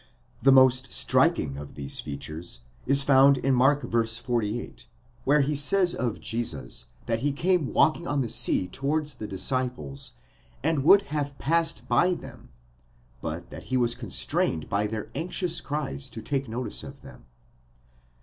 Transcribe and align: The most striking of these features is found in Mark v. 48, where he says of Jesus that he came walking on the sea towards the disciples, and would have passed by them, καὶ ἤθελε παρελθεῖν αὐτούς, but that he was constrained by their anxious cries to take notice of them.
The 0.41 0.51
most 0.51 0.91
striking 0.91 1.57
of 1.57 1.75
these 1.75 1.99
features 1.99 2.61
is 2.87 3.03
found 3.03 3.37
in 3.37 3.53
Mark 3.53 3.83
v. 3.83 4.07
48, 4.07 4.87
where 5.25 5.41
he 5.41 5.55
says 5.55 5.93
of 5.93 6.19
Jesus 6.19 6.87
that 7.05 7.19
he 7.19 7.31
came 7.31 7.71
walking 7.71 8.07
on 8.07 8.21
the 8.21 8.27
sea 8.27 8.67
towards 8.67 9.13
the 9.13 9.27
disciples, 9.27 10.13
and 10.63 10.83
would 10.83 11.03
have 11.13 11.37
passed 11.37 11.87
by 11.87 12.15
them, 12.15 12.49
καὶ 12.49 12.49
ἤθελε 12.49 12.49
παρελθεῖν 12.49 13.21
αὐτούς, 13.21 13.21
but 13.21 13.49
that 13.51 13.63
he 13.65 13.77
was 13.77 13.93
constrained 13.93 14.69
by 14.69 14.87
their 14.87 15.11
anxious 15.13 15.61
cries 15.61 16.09
to 16.09 16.21
take 16.23 16.49
notice 16.49 16.83
of 16.83 17.03
them. 17.03 17.25